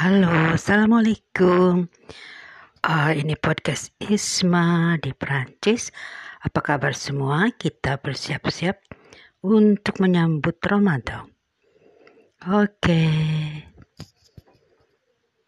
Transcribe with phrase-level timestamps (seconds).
[0.00, 1.84] Halo, Assalamualaikum.
[2.80, 5.92] Uh, ini podcast Isma di Prancis.
[6.40, 7.52] Apa kabar semua?
[7.52, 8.80] Kita bersiap-siap
[9.44, 11.28] untuk menyambut Ramadan.
[12.48, 12.80] Oke.
[12.80, 13.39] Okay.